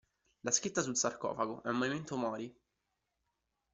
La 0.41 0.49
scritta 0.49 0.81
sul 0.81 0.97
sarcofago 0.97 1.61
è 1.61 1.69
un 1.69 1.77
"memento 1.77 2.15
mori". 2.17 2.59